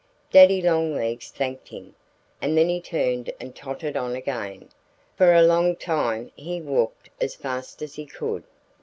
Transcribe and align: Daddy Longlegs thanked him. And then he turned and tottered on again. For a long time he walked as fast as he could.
Daddy 0.31 0.63
Longlegs 0.63 1.29
thanked 1.29 1.67
him. 1.67 1.93
And 2.41 2.57
then 2.57 2.69
he 2.69 2.81
turned 2.81 3.31
and 3.39 3.55
tottered 3.55 3.95
on 3.95 4.15
again. 4.15 4.69
For 5.15 5.31
a 5.35 5.43
long 5.43 5.75
time 5.75 6.31
he 6.35 6.59
walked 6.59 7.11
as 7.23 7.35
fast 7.35 7.83
as 7.83 7.93
he 7.93 8.07
could. 8.07 8.43